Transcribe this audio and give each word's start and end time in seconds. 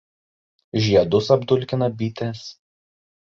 Žiedus 0.85 1.29
apdulkina 1.35 1.91
bitės. 1.99 2.41